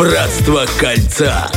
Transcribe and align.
Братство 0.00 0.64
кольца. 0.78 1.50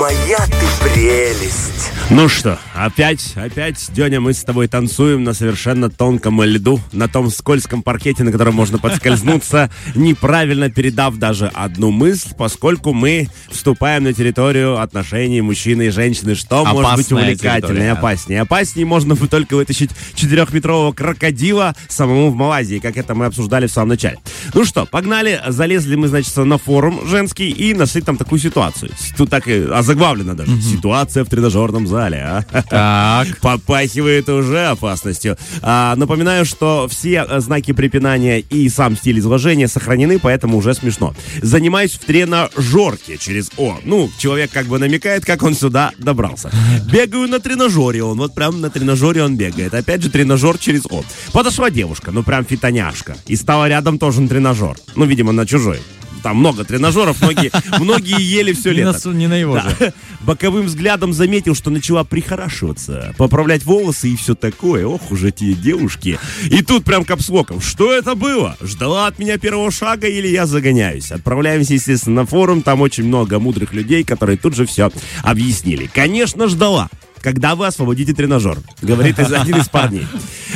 Моя 0.00 0.38
ты 0.38 0.82
прелесть. 0.82 1.92
Ну 2.12 2.28
что, 2.28 2.58
опять, 2.74 3.34
опять, 3.36 3.88
Деня, 3.92 4.20
мы 4.20 4.32
с 4.32 4.42
тобой 4.42 4.66
танцуем 4.66 5.22
на 5.22 5.32
совершенно 5.32 5.88
тонком 5.88 6.42
льду, 6.42 6.80
на 6.90 7.06
том 7.06 7.30
скользком 7.30 7.84
паркете, 7.84 8.24
на 8.24 8.32
котором 8.32 8.56
можно 8.56 8.78
подскользнуться, 8.78 9.70
неправильно 9.94 10.70
передав 10.70 11.18
даже 11.18 11.46
одну 11.46 11.92
мысль, 11.92 12.30
поскольку 12.36 12.92
мы 12.92 13.28
вступаем 13.48 14.02
на 14.02 14.12
территорию 14.12 14.80
отношений 14.80 15.40
мужчины 15.40 15.86
и 15.86 15.90
женщины, 15.90 16.34
что 16.34 16.64
может 16.64 16.96
быть 16.96 17.06
Опасная 17.06 17.22
увлекательнее, 17.22 17.92
опаснее. 17.92 18.40
Опаснее 18.40 18.86
можно 18.86 19.14
бы 19.14 19.28
только 19.28 19.54
вытащить 19.54 19.90
четырехметрового 20.14 20.92
крокодила 20.92 21.76
самому 21.88 22.30
в 22.30 22.34
Малайзии, 22.34 22.80
как 22.80 22.96
это 22.96 23.14
мы 23.14 23.26
обсуждали 23.26 23.68
в 23.68 23.70
самом 23.70 23.90
начале. 23.90 24.18
Ну 24.52 24.64
что, 24.64 24.84
погнали, 24.84 25.40
залезли 25.46 25.94
мы, 25.94 26.08
значит, 26.08 26.36
на 26.36 26.58
форум 26.58 27.06
женский 27.06 27.50
и 27.50 27.72
нашли 27.72 28.02
там 28.02 28.16
такую 28.16 28.40
ситуацию. 28.40 28.90
Тут 29.16 29.30
так 29.30 29.46
и 29.46 29.62
озаглавлено 29.62 30.34
даже. 30.34 30.60
Ситуация 30.60 31.24
в 31.24 31.28
тренажерном 31.28 31.86
зале, 31.86 31.99
а? 32.08 32.44
Так. 32.68 33.38
Попахивает 33.40 34.28
уже 34.28 34.66
опасностью. 34.66 35.36
А, 35.62 35.94
напоминаю, 35.96 36.44
что 36.44 36.88
все 36.88 37.26
э, 37.28 37.40
знаки 37.40 37.72
препинания 37.72 38.40
и 38.40 38.68
сам 38.68 38.96
стиль 38.96 39.18
изложения 39.18 39.68
сохранены, 39.68 40.18
поэтому 40.18 40.58
уже 40.58 40.74
смешно. 40.74 41.14
Занимаюсь 41.42 41.92
в 41.92 41.98
тренажерке 42.04 43.18
через 43.18 43.50
О. 43.56 43.78
Ну, 43.84 44.10
человек 44.18 44.50
как 44.50 44.66
бы 44.66 44.78
намекает, 44.78 45.24
как 45.24 45.42
он 45.42 45.54
сюда 45.54 45.92
добрался. 45.98 46.50
Бегаю 46.90 47.28
на 47.28 47.40
тренажере 47.40 48.02
он, 48.02 48.18
вот 48.18 48.34
прям 48.34 48.60
на 48.60 48.70
тренажере 48.70 49.22
он 49.22 49.36
бегает. 49.36 49.74
Опять 49.74 50.02
же, 50.02 50.10
тренажер 50.10 50.58
через 50.58 50.86
О. 50.86 51.04
Подошла 51.32 51.70
девушка, 51.70 52.10
ну 52.10 52.22
прям 52.22 52.44
фитоняшка. 52.44 53.16
И 53.26 53.36
стала 53.36 53.68
рядом 53.68 53.98
тоже 53.98 54.20
на 54.20 54.28
тренажер. 54.28 54.76
Ну, 54.96 55.04
видимо, 55.04 55.32
на 55.32 55.46
чужой. 55.46 55.80
Там 56.22 56.36
много 56.36 56.64
тренажеров, 56.64 57.20
многие, 57.20 57.50
многие 57.78 58.20
ели 58.20 58.52
все 58.52 58.72
лето. 58.72 59.10
не 59.10 59.26
на 59.26 59.34
его 59.34 59.58
же. 59.60 59.92
Боковым 60.20 60.66
взглядом 60.66 61.12
заметил, 61.12 61.54
что 61.54 61.70
начала 61.70 62.04
прихорашиваться, 62.04 63.14
поправлять 63.16 63.64
волосы 63.64 64.10
и 64.10 64.16
все 64.16 64.34
такое. 64.34 64.86
Ох 64.86 65.10
уж 65.10 65.22
эти 65.24 65.54
девушки. 65.54 66.18
И 66.44 66.62
тут 66.62 66.84
прям 66.84 67.04
капслоком. 67.04 67.60
Что 67.60 67.92
это 67.92 68.14
было? 68.14 68.56
Ждала 68.60 69.06
от 69.06 69.18
меня 69.18 69.38
первого 69.38 69.70
шага 69.70 70.08
или 70.08 70.28
я 70.28 70.46
загоняюсь? 70.46 71.10
Отправляемся, 71.10 71.74
естественно, 71.74 72.22
на 72.22 72.26
форум. 72.26 72.62
Там 72.62 72.80
очень 72.80 73.04
много 73.04 73.38
мудрых 73.38 73.72
людей, 73.72 74.04
которые 74.04 74.36
тут 74.36 74.54
же 74.54 74.66
все 74.66 74.90
объяснили. 75.22 75.90
Конечно, 75.92 76.48
ждала. 76.48 76.88
Когда 77.22 77.54
вы 77.54 77.66
освободите 77.66 78.14
тренажер, 78.14 78.58
говорит 78.80 79.18
один 79.18 79.56
из 79.56 79.68
парней. 79.68 80.06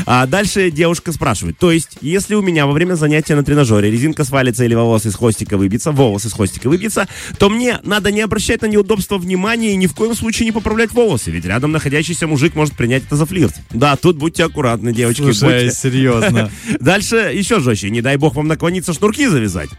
А 0.07 0.27
дальше 0.27 0.71
девушка 0.71 1.13
спрашивает, 1.13 1.59
то 1.59 1.71
есть, 1.71 1.99
если 2.01 2.35
у 2.35 2.43
меня 2.43 2.67
во 2.67 2.73
время 2.73 2.95
занятия 2.95 3.37
на 3.37 3.45
тренажере 3.45 3.91
резинка 3.91 4.25
свалится 4.25 4.65
или 4.65 4.75
волос 4.75 5.07
из 5.07 5.15
хвостика 5.15 5.57
выбьется, 5.57 5.93
волос 5.93 6.25
из 6.25 6.33
хвостика 6.33 6.69
выбьется, 6.69 7.07
то 7.39 7.49
мне 7.49 7.79
надо 7.85 8.11
не 8.11 8.21
обращать 8.21 8.63
на 8.63 8.67
неудобства 8.67 9.19
внимания 9.19 9.73
и 9.73 9.77
ни 9.77 9.87
в 9.87 9.95
коем 9.95 10.15
случае 10.15 10.47
не 10.47 10.53
поправлять 10.53 10.93
волосы, 10.93 11.31
ведь 11.31 11.45
рядом 11.45 11.73
находящийся 11.73 12.27
мужик 12.27 12.55
может 12.55 12.75
принять 12.75 13.05
это 13.05 13.17
за 13.17 13.27
флирт. 13.27 13.55
Да, 13.71 13.97
тут 13.97 14.17
будьте 14.17 14.45
аккуратны, 14.45 14.93
девочки. 14.93 15.23
Слушай, 15.23 15.65
будьте. 15.65 15.77
серьезно. 15.77 16.51
Дальше 16.81 17.17
еще 17.17 17.61
жестче. 17.61 17.91
Не 17.91 18.03
дай 18.03 18.17
бог 18.17 18.35
вам 18.35 18.49
наклониться 18.49 18.93
шнурки 18.93 19.27
завязать. 19.27 19.71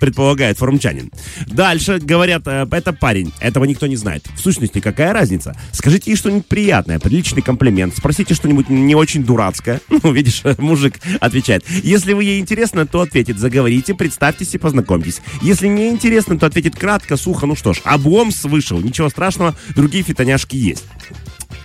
Предполагает 0.00 0.58
форумчанин. 0.58 1.10
Дальше 1.46 1.98
говорят, 1.98 2.42
э, 2.46 2.66
это 2.70 2.92
парень, 2.92 3.32
этого 3.40 3.64
никто 3.64 3.86
не 3.86 3.96
знает. 3.96 4.24
В 4.36 4.40
сущности, 4.40 4.80
какая 4.80 5.12
разница? 5.12 5.56
Скажите 5.72 6.10
ей 6.10 6.16
что-нибудь 6.16 6.46
приятное, 6.46 6.98
приличный 6.98 7.42
комплимент, 7.42 7.96
спросите 7.96 8.34
что-нибудь 8.34 8.68
не 8.68 8.94
очень 8.94 9.24
дурацкое. 9.24 9.80
Ну, 10.04 10.12
видишь, 10.12 10.42
мужик 10.58 10.98
отвечает. 11.20 11.64
Если 11.68 12.12
вы 12.12 12.24
ей 12.24 12.40
интересно, 12.40 12.86
то 12.86 13.00
ответит, 13.00 13.38
заговорите, 13.38 13.94
представьтесь 13.94 14.54
и 14.54 14.58
познакомьтесь. 14.58 15.22
Если 15.40 15.66
не 15.66 15.88
интересно, 15.88 16.38
то 16.38 16.46
ответит 16.46 16.76
кратко, 16.76 17.16
сухо, 17.16 17.46
ну 17.46 17.56
что 17.56 17.72
ж, 17.72 17.80
облом 17.84 18.30
вышел, 18.42 18.78
ничего 18.80 19.08
страшного, 19.08 19.54
другие 19.74 20.04
фитоняшки 20.04 20.56
есть. 20.56 20.84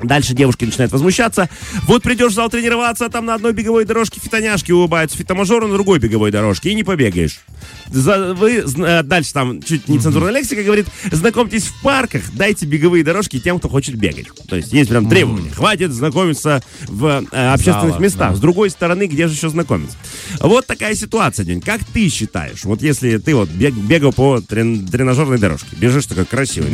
Дальше 0.01 0.33
девушки 0.33 0.65
начинают 0.65 0.91
возмущаться. 0.91 1.49
Вот 1.83 2.03
придешь 2.03 2.31
в 2.31 2.35
зал 2.35 2.49
тренироваться, 2.49 3.05
а 3.05 3.09
там 3.09 3.25
на 3.25 3.33
одной 3.35 3.53
беговой 3.53 3.85
дорожке 3.85 4.19
фитоняшки 4.19 4.71
улыбаются, 4.71 5.17
фитомажору 5.17 5.67
на 5.67 5.73
другой 5.73 5.99
беговой 5.99 6.31
дорожке, 6.31 6.69
и 6.71 6.75
не 6.75 6.83
побегаешь. 6.83 7.41
За- 7.87 8.33
вы, 8.33 8.63
э, 8.65 9.03
дальше 9.03 9.33
там 9.33 9.61
чуть 9.61 9.87
нецензурная 9.89 10.31
лексика 10.31 10.63
говорит, 10.63 10.87
знакомьтесь 11.11 11.65
в 11.65 11.81
парках, 11.81 12.21
дайте 12.33 12.65
беговые 12.65 13.03
дорожки 13.03 13.39
тем, 13.39 13.59
кто 13.59 13.67
хочет 13.67 13.95
бегать. 13.95 14.27
То 14.47 14.55
есть 14.55 14.71
есть 14.71 14.89
прям 14.89 15.09
требования. 15.09 15.49
Хватит 15.51 15.91
знакомиться 15.91 16.61
в 16.87 17.25
э, 17.31 17.51
общественных 17.53 17.93
Зала, 17.95 17.99
местах. 18.01 18.29
да. 18.31 18.35
С 18.35 18.39
другой 18.39 18.69
стороны, 18.69 19.07
где 19.07 19.27
же 19.27 19.33
еще 19.33 19.49
знакомиться? 19.49 19.97
Вот 20.39 20.65
такая 20.67 20.95
ситуация, 20.95 21.45
День. 21.45 21.61
Как 21.61 21.83
ты 21.83 22.07
считаешь? 22.09 22.63
Вот 22.63 22.81
если 22.81 23.17
ты 23.17 23.35
вот 23.35 23.49
бег- 23.49 23.73
бегал 23.73 24.13
по 24.13 24.39
трен- 24.39 24.87
тренажерной 24.87 25.37
дорожке, 25.39 25.75
бежишь 25.75 26.05
такой 26.05 26.25
красивый, 26.25 26.71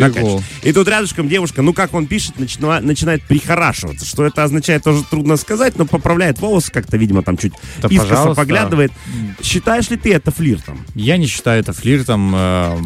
и 0.63 0.71
тут 0.73 0.87
рядышком 0.87 1.27
девушка, 1.29 1.61
ну 1.61 1.73
как 1.73 1.93
он 1.93 2.05
пишет, 2.07 2.37
начина- 2.37 2.81
начинает 3.15 3.23
прихорашиваться. 3.23 4.05
Что 4.05 4.25
это 4.25 4.43
означает, 4.43 4.83
тоже 4.83 5.03
трудно 5.03 5.37
сказать, 5.37 5.77
но 5.77 5.85
поправляет 5.85 6.39
волосы 6.39 6.71
как-то, 6.71 6.97
видимо, 6.97 7.23
там 7.23 7.37
чуть 7.37 7.53
Да, 7.81 7.87
искоса 7.89 8.09
пожалуйста. 8.09 8.41
поглядывает. 8.41 8.91
Считаешь 9.41 9.89
ли 9.89 9.97
ты 9.97 10.13
это 10.13 10.31
флиртом? 10.31 10.79
Я 10.95 11.17
не 11.17 11.27
считаю 11.27 11.59
это 11.61 11.73
флиртом. 11.73 12.33
э, 12.35 12.77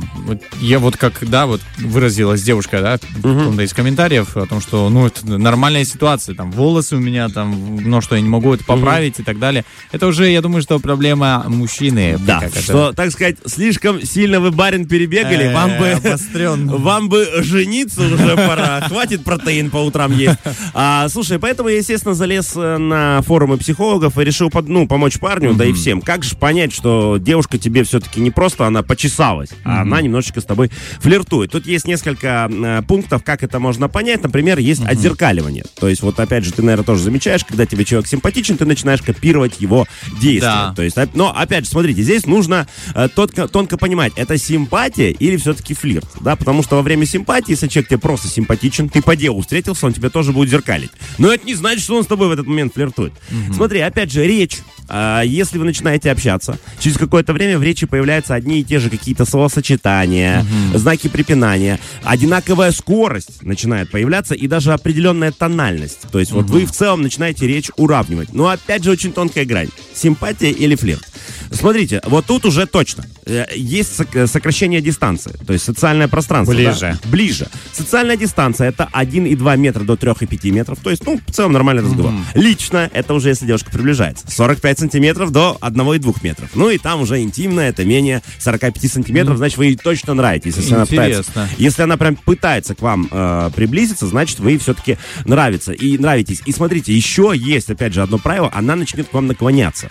Я 0.62 0.80
вот 0.80 0.98
как, 0.98 1.28
да, 1.28 1.46
вот 1.46 1.62
выразилась 1.78 2.42
девушка, 2.44 2.82
да, 2.82 2.98
каком-то 3.22 3.62
из 3.64 3.74
комментариев 3.74 4.36
о 4.38 4.46
том, 4.46 4.62
что, 4.62 4.90
ну, 4.90 5.08
это 5.08 5.26
нормальная 5.38 5.86
ситуация, 5.86 6.36
там, 6.36 6.52
волосы 6.52 6.96
у 6.96 7.00
меня, 7.00 7.30
там, 7.30 7.78
ну, 7.82 8.02
что 8.02 8.16
я 8.16 8.22
не 8.22 8.30
могу 8.30 8.54
это 8.54 8.64
поправить 8.64 9.20
и 9.20 9.24
так 9.24 9.40
далее. 9.40 9.66
Это 9.92 10.08
уже, 10.08 10.30
я 10.30 10.42
думаю, 10.42 10.62
что 10.62 10.80
проблема 10.80 11.46
мужчины. 11.48 12.18
Да, 12.20 12.42
это? 12.44 12.62
что, 12.62 12.94
так 12.94 13.12
сказать, 13.12 13.38
слишком 13.46 14.02
сильно 14.04 14.40
вы, 14.40 14.52
барин, 14.52 14.88
перебегали, 14.88 15.46
Э, 15.50 15.54
вам 15.54 15.78
бы... 15.78 15.98
Вам 16.80 17.10
бы 17.10 17.28
жениться 17.42 18.02
уже 18.02 18.36
пора. 18.36 18.82
Хватит 18.88 19.24
протеин 19.24 19.70
по 19.70 19.78
утрам 19.78 20.12
есть. 20.20 20.40
А, 20.74 21.08
слушай, 21.10 21.40
поэтому 21.40 21.70
я, 21.70 21.78
естественно, 21.78 22.14
залез 22.14 22.54
э, 22.56 22.78
на 22.78 23.22
форумы 23.24 23.58
психологов 23.58 24.18
и 24.18 24.24
решил 24.24 24.50
под- 24.50 24.68
ну, 24.68 24.88
помочь 24.88 25.20
парню, 25.20 25.54
да 25.54 25.66
и 25.66 25.74
всем. 25.74 26.02
Как 26.02 26.24
же 26.24 26.36
понять, 26.36 26.74
что 26.74 27.18
девушка 27.20 27.58
тебе 27.58 27.84
все-таки 27.84 28.20
не 28.20 28.32
просто 28.32 28.66
она 28.68 28.84
почесалась, 28.84 29.50
а 29.64 29.82
она 29.82 30.02
немножечко 30.02 30.42
с 30.42 30.46
тобой 30.46 30.72
флиртует. 31.00 31.52
Тут 31.52 31.66
есть 31.66 31.88
несколько 31.88 32.50
э, 32.52 32.82
пунктов, 32.88 33.24
как 33.24 33.44
это 33.44 33.60
можно 33.60 33.88
понять. 33.90 34.22
Например, 34.24 34.58
есть 34.60 34.82
отзеркаливание. 34.86 35.64
То 35.80 35.88
есть, 35.88 36.02
вот 36.02 36.20
опять 36.20 36.44
же, 36.46 36.52
ты, 36.54 36.62
наверное, 36.62 36.86
тоже 36.86 37.04
замечаешь, 37.04 37.44
когда 37.46 37.66
тебе 37.66 37.86
человек 37.86 38.08
симпатичен, 38.08 38.58
ты 38.58 38.66
начинаешь 38.66 39.02
копировать 39.02 39.60
его 39.60 39.88
действия. 40.22 40.40
Да. 40.70 40.74
То 40.76 40.82
есть, 40.84 40.98
оп- 40.98 41.14
но 41.16 41.36
опять 41.36 41.66
же, 41.66 41.72
смотрите, 41.72 42.02
здесь 42.04 42.26
нужно 42.26 42.68
э, 42.96 43.08
тонко, 43.14 43.48
тонко 43.48 43.78
понимать, 43.78 44.14
это 44.16 44.38
симпатия 44.38 45.12
или 45.12 45.38
все-таки 45.38 45.74
флирт, 45.74 46.08
да, 46.22 46.36
потому 46.36 46.64
что 46.64 46.76
во 46.76 46.82
время 46.82 47.06
симпатии, 47.06 47.52
если 47.52 47.68
человек 47.68 47.90
тебе 47.90 47.98
просто 48.00 48.28
симпатичен, 48.28 48.90
ты 48.90 49.02
по 49.02 49.16
делу 49.16 49.42
встретился, 49.42 49.86
он 49.86 49.94
тебя 50.10 50.14
тоже 50.14 50.32
будет 50.32 50.50
зеркалить. 50.50 50.92
Но 51.18 51.32
это 51.32 51.46
не 51.46 51.56
значит, 51.56 51.84
что 51.84 51.96
он 51.96 52.04
с 52.04 52.08
тобой 52.08 52.28
в 52.28 52.32
этот 52.32 52.48
момент 52.48 52.74
флиртует. 52.74 53.14
Смотри, 53.54 53.80
опять 53.80 54.12
же, 54.12 54.26
речь. 54.26 54.60
А, 54.92 55.22
если 55.22 55.60
вы 55.60 55.66
начинаете 55.66 56.10
общаться, 56.10 56.58
через 56.80 56.98
какое-то 56.98 57.32
время 57.34 57.60
в 57.60 57.64
речи 57.64 57.86
появляются 57.86 58.34
одни 58.34 58.60
и 58.60 58.64
те 58.64 58.80
же 58.80 58.90
какие-то 58.90 59.24
словосочетания, 59.26 60.46
знаки 60.74 61.08
препинания, 61.08 61.80
одинаковая 62.04 62.72
скорость 62.72 63.44
начинает 63.44 63.92
появляться 63.92 64.34
и 64.34 64.48
даже 64.48 64.74
определенная 64.74 65.32
тональность. 65.32 66.02
То 66.12 66.20
есть 66.20 66.32
вот 66.32 66.50
вы 66.50 66.66
в 66.66 66.72
целом 66.72 67.04
начинаете 67.04 67.48
речь 67.48 67.70
уравнивать. 67.78 68.34
Но 68.34 68.48
опять 68.48 68.84
же 68.84 68.92
очень 68.92 69.14
тонкая 69.14 69.46
грань. 69.46 69.70
Симпатия 69.94 70.50
или 70.50 70.76
флирт. 70.76 71.08
Смотрите, 71.52 72.02
вот 72.06 72.26
тут 72.26 72.46
уже 72.46 72.66
точно. 72.66 73.06
Э, 73.26 73.46
Есть 73.56 74.00
э, 74.14 74.28
сокращение 74.28 74.82
дистанции, 74.82 75.34
то 75.46 75.54
есть 75.54 75.66
социальное 75.66 76.08
пространство. 76.08 76.56
да? 76.56 76.62
Ближе. 76.62 77.00
Ближе. 77.06 77.48
Социальная 77.74 78.18
дистанция 78.18 78.70
это 78.70 78.90
1,2 78.94 79.58
метра 79.58 79.84
до 79.84 79.94
3,5 79.94 80.52
метров. 80.52 80.80
То 80.80 80.90
есть, 80.90 81.06
ну, 81.06 81.20
в 81.26 81.32
целом 81.32 81.54
нормальный 81.54 81.84
разговор. 81.84 82.14
Лично 82.36 82.90
это 82.94 83.14
уже 83.14 83.30
если 83.30 83.46
девушка 83.46 83.72
приближается. 83.72 84.26
45 84.30 84.80
сантиметров 84.80 85.32
до 85.32 85.58
1,2 85.62 86.16
метров. 86.24 86.50
Ну 86.56 86.70
и 86.70 86.78
там 86.78 87.02
уже 87.02 87.22
интимно, 87.22 87.62
это 87.62 87.86
менее 87.86 88.22
45 88.40 88.92
сантиметров, 88.92 89.38
значит, 89.38 89.58
вы 89.58 89.68
ей 89.68 89.76
точно 89.76 90.14
нравитесь. 90.14 90.56
Если 90.58 90.74
она 90.74 90.86
пытается, 90.86 91.22
Интересно. 91.22 91.50
если 91.58 91.82
она 91.84 91.98
прям 91.98 92.16
пытается 92.16 92.76
к 92.76 92.82
вам 92.82 93.08
э, 93.12 93.52
приблизиться, 93.56 94.08
значит, 94.08 94.40
вы 94.40 94.58
все-таки 94.58 94.98
нравится 95.26 95.72
и 95.72 95.98
нравитесь. 95.98 96.42
И 96.46 96.52
смотрите, 96.52 96.94
еще 96.94 97.34
есть, 97.36 97.70
опять 97.70 97.94
же, 97.94 98.02
одно 98.02 98.18
правило, 98.18 98.50
она 98.54 98.76
начнет 98.76 99.08
к 99.10 99.14
вам 99.14 99.28
наклоняться. 99.28 99.90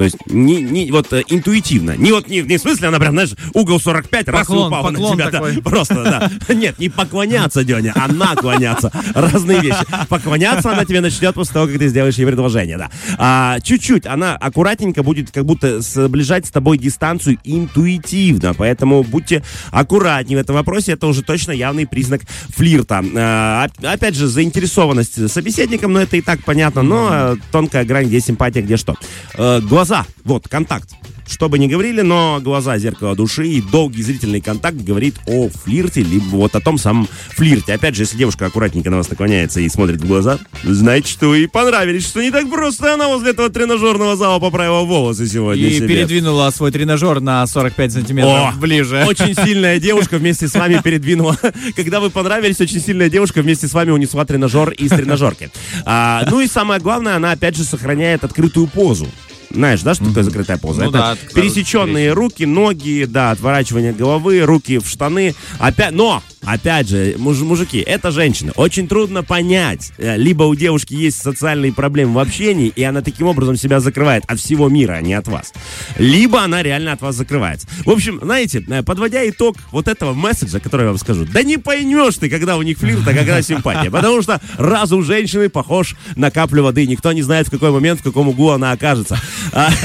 То 0.00 0.04
есть 0.04 0.16
не, 0.28 0.62
не 0.62 0.90
вот 0.90 1.12
э, 1.12 1.22
интуитивно. 1.28 1.94
Не 1.94 2.10
вот 2.12 2.26
не, 2.26 2.40
не 2.40 2.56
в 2.56 2.60
смысле 2.62 2.88
она 2.88 2.98
прям, 2.98 3.12
знаешь, 3.12 3.32
угол 3.52 3.78
45, 3.78 4.28
раз 4.28 4.46
Поклон, 4.46 4.68
упала 4.68 4.88
на 4.88 4.98
поклон 4.98 5.12
тебя. 5.12 5.24
да. 5.26 5.30
такой. 5.32 5.62
просто, 5.62 5.94
да. 6.02 6.30
Нет, 6.54 6.78
не 6.78 6.88
поклоняться, 6.88 7.64
Деня, 7.64 7.92
а 7.94 8.08
наклоняться. 8.10 8.90
Разные 9.14 9.60
вещи. 9.60 9.84
Поклоняться 10.08 10.72
она 10.72 10.86
тебе 10.86 11.02
начнет 11.02 11.34
после 11.34 11.52
того, 11.52 11.66
как 11.66 11.78
ты 11.78 11.88
сделаешь 11.88 12.14
ей 12.14 12.24
предложение, 12.24 12.78
да. 12.78 12.88
А, 13.18 13.60
чуть-чуть, 13.60 14.06
она 14.06 14.36
аккуратненько 14.36 15.02
будет 15.02 15.32
как 15.32 15.44
будто 15.44 15.82
сближать 15.82 16.46
с 16.46 16.50
тобой 16.50 16.78
дистанцию 16.78 17.36
интуитивно, 17.44 18.54
поэтому 18.54 19.02
будьте 19.02 19.42
аккуратнее 19.70 20.38
в 20.38 20.40
этом 20.40 20.56
вопросе, 20.56 20.92
это 20.92 21.08
уже 21.08 21.22
точно 21.22 21.52
явный 21.52 21.86
признак 21.86 22.22
флирта. 22.56 23.04
А, 23.16 23.66
оп- 23.66 23.84
опять 23.84 24.14
же, 24.14 24.28
заинтересованность 24.28 25.30
собеседником, 25.30 25.92
но 25.92 26.00
это 26.00 26.16
и 26.16 26.22
так 26.22 26.42
понятно, 26.42 26.80
но 26.80 27.08
э, 27.12 27.36
тонкая 27.52 27.84
грань, 27.84 28.06
где 28.06 28.20
симпатия, 28.20 28.62
где 28.62 28.78
что. 28.78 28.94
Э, 29.34 29.60
глаза 29.60 29.89
Глаза, 29.90 30.06
вот, 30.22 30.46
контакт. 30.46 30.88
Что 31.26 31.48
бы 31.48 31.58
ни 31.58 31.66
говорили, 31.66 32.02
но 32.02 32.38
глаза 32.40 32.78
зеркало 32.78 33.16
души 33.16 33.48
и 33.48 33.60
долгий 33.60 34.04
зрительный 34.04 34.40
контакт 34.40 34.76
говорит 34.76 35.16
о 35.26 35.48
флирте, 35.48 36.02
либо 36.02 36.26
вот 36.26 36.54
о 36.54 36.60
том 36.60 36.78
самом 36.78 37.08
флирте. 37.30 37.74
Опять 37.74 37.96
же, 37.96 38.02
если 38.02 38.16
девушка 38.16 38.46
аккуратненько 38.46 38.88
на 38.88 38.98
вас 38.98 39.10
наклоняется 39.10 39.60
и 39.60 39.68
смотрит 39.68 40.00
в 40.00 40.06
глаза, 40.06 40.38
значит, 40.62 41.08
что 41.08 41.34
ей 41.34 41.48
понравились, 41.48 42.06
что 42.06 42.22
не 42.22 42.30
так 42.30 42.48
просто 42.48 42.94
она 42.94 43.08
возле 43.08 43.32
этого 43.32 43.50
тренажерного 43.50 44.14
зала 44.14 44.38
поправила 44.38 44.82
волосы 44.82 45.26
сегодня 45.26 45.66
И 45.66 45.78
себе. 45.78 45.88
передвинула 45.88 46.50
свой 46.50 46.70
тренажер 46.70 47.18
на 47.18 47.44
45 47.44 47.92
сантиметров 47.92 48.54
О, 48.54 48.60
ближе. 48.60 49.04
Очень 49.08 49.34
сильная 49.34 49.80
девушка 49.80 50.18
вместе 50.18 50.46
с 50.46 50.54
вами 50.54 50.80
передвинула. 50.84 51.36
Когда 51.74 51.98
вы 51.98 52.10
понравились, 52.10 52.60
очень 52.60 52.80
сильная 52.80 53.10
девушка 53.10 53.42
вместе 53.42 53.66
с 53.66 53.72
вами 53.72 53.90
унесла 53.90 54.24
тренажер 54.24 54.70
из 54.70 54.90
тренажерки. 54.90 55.50
А, 55.84 56.24
ну 56.30 56.40
и 56.40 56.46
самое 56.46 56.80
главное, 56.80 57.16
она 57.16 57.32
опять 57.32 57.56
же 57.56 57.64
сохраняет 57.64 58.22
открытую 58.22 58.68
позу. 58.68 59.08
Знаешь, 59.50 59.82
да, 59.82 59.94
что 59.94 60.04
такое 60.04 60.22
закрытая 60.22 60.58
поза? 60.58 60.82
Ну 60.84 60.90
Это 60.90 60.98
да, 60.98 61.16
пересеченные 61.34 62.12
руки, 62.12 62.46
ноги, 62.46 63.04
да, 63.08 63.32
отворачивание 63.32 63.92
головы, 63.92 64.40
руки 64.40 64.78
в 64.78 64.86
штаны. 64.88 65.34
Опять, 65.58 65.92
но, 65.92 66.22
опять 66.44 66.88
же, 66.88 67.14
муж- 67.18 67.38
мужики, 67.40 67.78
это 67.78 68.10
женщины. 68.10 68.52
Очень 68.56 68.88
трудно 68.88 69.22
понять. 69.22 69.92
Э, 69.98 70.16
Либо 70.16 70.44
у 70.44 70.54
девушки 70.54 70.94
есть 70.94 71.20
социальные 71.22 71.72
проблемы 71.72 72.14
в 72.14 72.18
общении, 72.18 72.68
и 72.74 72.82
она 72.82 73.02
таким 73.02 73.26
образом 73.26 73.56
себя 73.56 73.80
закрывает 73.80 74.24
от 74.26 74.38
всего 74.40 74.68
мира, 74.68 74.94
а 74.94 75.00
не 75.00 75.14
от 75.14 75.28
вас. 75.28 75.52
Либо 75.98 76.42
она 76.42 76.62
реально 76.62 76.92
от 76.92 77.00
вас 77.00 77.14
закрывается. 77.16 77.66
В 77.84 77.90
общем, 77.90 78.20
знаете, 78.22 78.64
э, 78.68 78.82
подводя 78.82 79.28
итог 79.28 79.56
вот 79.70 79.88
этого 79.88 80.12
месседжа, 80.14 80.60
который 80.60 80.82
я 80.82 80.88
вам 80.88 80.98
скажу, 80.98 81.24
да 81.24 81.42
не 81.42 81.56
поймешь 81.56 82.16
ты, 82.16 82.28
когда 82.30 82.56
у 82.56 82.62
них 82.62 82.78
флирт, 82.78 83.06
а 83.06 83.14
когда 83.14 83.42
симпатия. 83.42 83.90
Потому 83.90 84.22
что 84.22 84.40
разум 84.56 85.04
женщины 85.04 85.48
похож 85.48 85.94
на 86.16 86.30
каплю 86.30 86.62
воды. 86.62 86.86
Никто 86.86 87.12
не 87.12 87.22
знает, 87.22 87.48
в 87.48 87.50
какой 87.50 87.70
момент, 87.70 88.00
в 88.00 88.02
каком 88.02 88.28
углу 88.28 88.50
она 88.50 88.72
окажется. 88.72 89.18
А, 89.52 89.70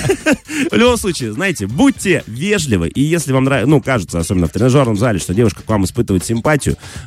В 0.71 0.75
любом 0.75 0.97
случае, 0.97 1.33
знаете, 1.33 1.67
будьте 1.67 2.23
вежливы. 2.27 2.87
И 2.89 3.01
если 3.01 3.33
вам 3.33 3.43
нравится, 3.43 3.69
ну, 3.69 3.81
кажется, 3.81 4.19
особенно 4.19 4.47
в 4.47 4.51
тренажерном 4.51 4.95
зале, 4.97 5.19
что 5.19 5.33
девушка 5.33 5.61
к 5.63 5.69
вам 5.69 5.83
испытывает 5.85 6.23
симпатию, 6.23 6.44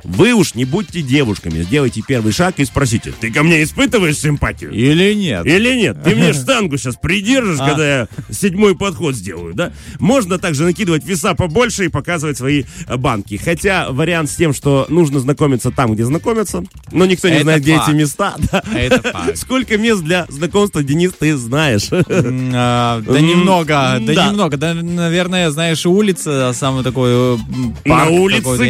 вы 0.05 0.33
уж 0.33 0.55
не 0.55 0.65
будьте 0.65 1.03
девушками. 1.03 1.63
Сделайте 1.63 2.03
первый 2.07 2.33
шаг 2.33 2.55
и 2.59 2.65
спросите, 2.65 3.13
ты 3.21 3.33
ко 3.33 3.43
мне 3.43 3.63
испытываешь 3.63 4.19
симпатию? 4.19 4.71
Или 4.73 5.15
нет? 5.15 5.47
Или 5.47 5.75
нет? 5.77 6.03
Ты 6.03 6.15
мне 6.15 6.33
штангу 6.33 6.77
сейчас 6.77 6.97
придержишь, 6.97 7.59
А. 7.61 7.69
когда 7.69 7.87
я 8.01 8.09
седьмой 8.31 8.77
подход 8.77 9.15
сделаю, 9.15 9.55
да? 9.55 9.73
Можно 9.99 10.39
также 10.39 10.65
накидывать 10.65 11.05
веса 11.05 11.35
побольше 11.35 11.85
и 11.87 11.89
показывать 11.89 12.37
свои 12.37 12.65
э, 12.87 12.97
банки. 12.97 13.37
Хотя 13.37 13.91
вариант 13.91 14.31
с 14.31 14.37
тем, 14.37 14.53
что 14.53 14.87
нужно 14.89 15.21
знакомиться 15.21 15.71
там, 15.71 15.95
где 15.95 16.05
знакомятся, 16.05 16.65
но 16.93 17.05
никто 17.07 17.29
не 17.29 17.35
Это 17.37 17.43
знает, 17.45 17.63
где 17.63 17.77
эти 17.77 17.91
места. 17.91 18.35
да. 18.53 18.63
Это 18.75 19.03
факт. 19.03 19.37
Сколько 19.39 19.79
мест 19.79 20.03
для 20.03 20.27
знакомства, 20.29 20.83
Денис, 20.83 21.13
ты 21.19 21.37
знаешь? 21.37 21.89
А, 21.91 23.01
Да 23.03 23.21
немного, 23.21 23.99
да 24.01 24.29
немного. 24.29 24.57
Да, 24.57 24.75
наверное, 24.75 25.51
знаешь, 25.51 25.85
улица, 25.87 26.53
самый 26.55 26.83
такой 26.85 27.11
э, 27.11 27.37
На 27.85 28.07
улице 28.09 28.43
какой-то, 28.43 28.65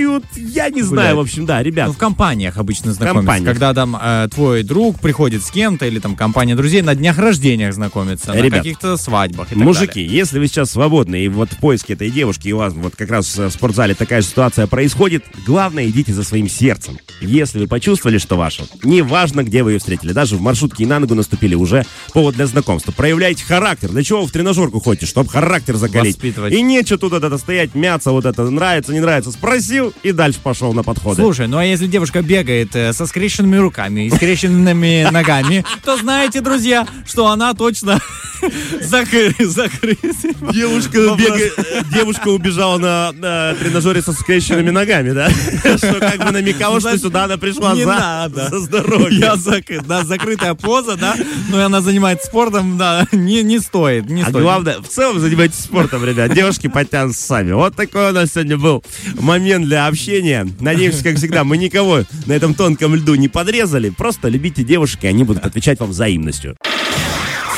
я 0.00 0.04
не- 0.06 0.08
гуляют, 0.08 0.24
я 0.36 0.70
не 0.70 0.82
знаю, 0.82 1.16
в 1.16 1.20
общем, 1.20 1.46
да, 1.46 1.62
ребят. 1.62 1.88
Ну, 1.88 1.92
в 1.92 1.96
компаниях 1.98 2.56
обычно 2.56 2.92
знакомятся. 2.92 3.26
компаниях. 3.26 3.48
Когда 3.52 3.74
там 3.74 3.96
э, 4.00 4.28
твой 4.32 4.62
друг 4.62 5.00
приходит 5.00 5.42
с 5.44 5.50
кем-то, 5.50 5.86
или 5.86 5.98
там 5.98 6.16
компания 6.16 6.54
друзей 6.54 6.82
на 6.82 6.94
днях 6.94 7.18
рождения 7.18 7.72
знакомится, 7.72 8.32
на 8.32 8.40
Ребят, 8.40 8.58
каких-то 8.60 8.96
свадьбах 8.96 9.48
и 9.52 9.54
так 9.54 9.64
Мужики, 9.64 10.04
далее. 10.04 10.06
если 10.18 10.38
вы 10.38 10.46
сейчас 10.48 10.70
свободны 10.70 11.24
и 11.24 11.28
вот 11.28 11.52
в 11.52 11.56
поиске 11.58 11.94
этой 11.94 12.10
девушки, 12.10 12.48
и 12.48 12.52
у 12.52 12.58
вас 12.58 12.72
вот 12.74 12.96
как 12.96 13.10
раз 13.10 13.36
в 13.36 13.50
спортзале 13.50 13.94
такая 13.94 14.20
же 14.22 14.28
ситуация 14.28 14.66
происходит, 14.66 15.24
главное, 15.46 15.86
идите 15.88 16.12
за 16.12 16.22
своим 16.24 16.48
сердцем. 16.48 16.98
Если 17.20 17.58
вы 17.58 17.66
почувствовали, 17.66 18.18
что 18.18 18.36
ваше, 18.36 18.64
неважно, 18.84 19.42
где 19.44 19.62
вы 19.62 19.72
ее 19.72 19.78
встретили, 19.78 20.12
даже 20.12 20.36
в 20.36 20.40
маршрутке 20.40 20.84
и 20.84 20.86
на 20.86 20.98
ногу 20.98 21.14
наступили, 21.14 21.54
уже 21.54 21.84
повод 22.12 22.34
для 22.36 22.46
знакомства. 22.46 22.92
Проявляйте 22.92 23.44
характер. 23.44 23.90
Для 23.90 24.02
чего 24.02 24.22
вы 24.22 24.28
в 24.28 24.32
тренажерку 24.32 24.80
ходите? 24.80 25.06
Чтобы 25.06 25.28
характер 25.30 25.76
закалить. 25.76 26.18
И 26.50 26.62
нечего 26.62 26.98
тут 26.98 27.12
это 27.12 27.36
стоять, 27.38 27.74
мяться, 27.74 28.12
вот 28.12 28.24
это, 28.24 28.48
нравится, 28.50 28.92
не 28.92 29.00
нравится. 29.00 29.32
Спросил 29.32 29.87
и 30.02 30.12
дальше 30.12 30.38
пошел 30.42 30.72
на 30.72 30.82
подходы. 30.82 31.22
Слушай, 31.22 31.48
ну 31.48 31.58
а 31.58 31.64
если 31.64 31.86
девушка 31.86 32.22
бегает 32.22 32.74
э, 32.74 32.92
со 32.92 33.06
скрещенными 33.06 33.56
руками 33.56 34.06
и 34.06 34.10
скрещенными 34.10 35.08
ногами, 35.12 35.64
то 35.84 35.96
знаете, 35.96 36.40
друзья, 36.40 36.86
что 37.06 37.26
она 37.28 37.54
точно 37.54 37.98
закры- 38.80 39.44
закрыта. 39.46 40.08
Девушка, 40.52 41.14
бегает, 41.16 41.54
девушка 41.92 42.28
убежала 42.28 42.78
на, 42.78 43.12
на 43.12 43.54
тренажере 43.54 44.02
со 44.02 44.12
скрещенными 44.12 44.70
ногами, 44.70 45.12
да? 45.12 45.28
Что 45.78 45.94
как 46.00 46.18
бы 46.24 46.30
намекало, 46.30 46.80
что 46.80 46.96
сюда 46.98 47.24
она 47.24 47.36
пришла 47.36 47.74
Не 47.74 47.84
за, 47.84 47.88
надо. 47.90 48.48
за 48.50 48.60
здоровье. 48.60 49.18
Я 49.18 49.34
зак- 49.34 49.84
да, 49.86 50.04
закрытая 50.04 50.54
поза, 50.54 50.96
да, 50.96 51.14
но 51.50 51.60
и 51.60 51.62
она 51.64 51.80
занимается 51.80 52.26
спортом, 52.26 52.76
да, 52.78 53.06
не, 53.12 53.42
не 53.42 53.58
стоит, 53.58 54.08
не 54.08 54.22
А 54.22 54.28
стоит. 54.28 54.42
главное, 54.42 54.80
в 54.80 54.88
целом 54.88 55.18
занимайтесь 55.20 55.58
спортом, 55.60 56.04
ребят. 56.04 56.32
Девушки 56.34 56.68
подтянутся 56.68 57.20
сами. 57.26 57.52
Вот 57.52 57.74
такой 57.76 58.10
у 58.10 58.12
нас 58.12 58.30
сегодня 58.32 58.56
был 58.56 58.82
момент 59.20 59.66
для 59.66 59.77
общения. 59.86 60.46
Надеемся, 60.60 61.02
как 61.04 61.16
всегда, 61.16 61.44
мы 61.44 61.56
никого 61.56 62.04
на 62.26 62.32
этом 62.32 62.54
тонком 62.54 62.94
льду 62.94 63.14
не 63.14 63.28
подрезали. 63.28 63.90
Просто 63.90 64.28
любите 64.28 64.64
девушек, 64.64 65.04
и 65.04 65.06
они 65.06 65.24
будут 65.24 65.44
отвечать 65.44 65.80
вам 65.80 65.90
взаимностью. 65.90 66.56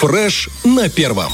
Фреш 0.00 0.48
на 0.64 0.88
первом. 0.88 1.32